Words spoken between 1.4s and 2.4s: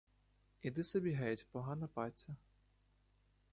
погана паця.